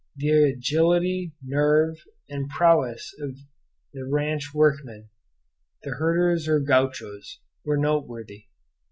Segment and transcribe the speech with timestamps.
[0.15, 1.93] The agility, nerve,
[2.27, 3.37] and prowess of
[3.93, 5.09] the ranch workmen,
[5.83, 8.45] the herders or gauchos, were noteworthy.